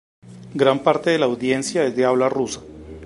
Gran 0.55 0.79
parte 0.79 1.11
de 1.11 1.19
su 1.19 1.23
audiencia 1.25 1.83
es 1.83 1.95
de 1.95 2.05
habla 2.05 2.27
rusa. 2.27 2.61